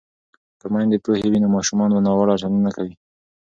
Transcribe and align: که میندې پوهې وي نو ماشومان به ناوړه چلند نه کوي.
که 0.59 0.65
میندې 0.73 0.97
پوهې 1.03 1.27
وي 1.31 1.39
نو 1.43 1.47
ماشومان 1.55 1.89
به 1.95 1.99
ناوړه 2.05 2.35
چلند 2.41 2.63
نه 2.67 2.71
کوي. 2.77 2.93